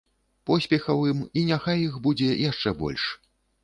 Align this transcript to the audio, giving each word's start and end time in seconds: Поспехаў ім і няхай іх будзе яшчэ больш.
Поспехаў 0.49 1.03
ім 1.11 1.21
і 1.41 1.45
няхай 1.53 1.87
іх 1.87 2.03
будзе 2.09 2.35
яшчэ 2.51 2.79
больш. 2.85 3.03